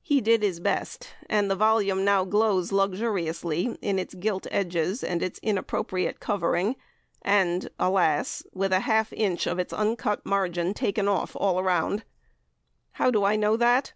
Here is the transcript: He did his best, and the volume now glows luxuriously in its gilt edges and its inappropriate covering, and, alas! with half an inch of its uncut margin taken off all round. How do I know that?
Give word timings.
He 0.00 0.20
did 0.20 0.44
his 0.44 0.60
best, 0.60 1.08
and 1.28 1.50
the 1.50 1.56
volume 1.56 2.04
now 2.04 2.22
glows 2.24 2.70
luxuriously 2.70 3.76
in 3.82 3.98
its 3.98 4.14
gilt 4.14 4.46
edges 4.52 5.02
and 5.02 5.24
its 5.24 5.40
inappropriate 5.42 6.20
covering, 6.20 6.76
and, 7.22 7.68
alas! 7.76 8.44
with 8.52 8.70
half 8.70 9.10
an 9.10 9.18
inch 9.18 9.44
of 9.48 9.58
its 9.58 9.72
uncut 9.72 10.24
margin 10.24 10.72
taken 10.72 11.08
off 11.08 11.34
all 11.34 11.60
round. 11.64 12.04
How 12.92 13.10
do 13.10 13.24
I 13.24 13.34
know 13.34 13.56
that? 13.56 13.92